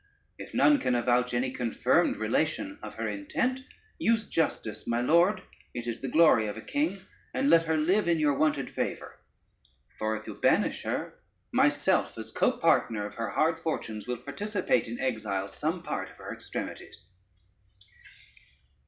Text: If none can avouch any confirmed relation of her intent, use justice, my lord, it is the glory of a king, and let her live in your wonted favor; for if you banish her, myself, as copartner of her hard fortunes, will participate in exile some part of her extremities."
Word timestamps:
If 0.39 0.55
none 0.55 0.79
can 0.79 0.95
avouch 0.95 1.31
any 1.31 1.51
confirmed 1.51 2.17
relation 2.17 2.79
of 2.81 2.95
her 2.95 3.07
intent, 3.07 3.59
use 3.99 4.25
justice, 4.25 4.87
my 4.87 4.99
lord, 4.99 5.43
it 5.75 5.85
is 5.85 5.99
the 6.01 6.07
glory 6.07 6.47
of 6.47 6.57
a 6.57 6.61
king, 6.61 7.03
and 7.35 7.51
let 7.51 7.65
her 7.65 7.77
live 7.77 8.07
in 8.07 8.17
your 8.17 8.33
wonted 8.33 8.71
favor; 8.71 9.19
for 9.99 10.17
if 10.17 10.25
you 10.25 10.33
banish 10.33 10.81
her, 10.81 11.19
myself, 11.51 12.17
as 12.17 12.31
copartner 12.33 13.05
of 13.05 13.13
her 13.13 13.29
hard 13.29 13.59
fortunes, 13.59 14.07
will 14.07 14.17
participate 14.17 14.87
in 14.87 14.99
exile 14.99 15.47
some 15.47 15.83
part 15.83 16.09
of 16.09 16.17
her 16.17 16.33
extremities." 16.33 17.05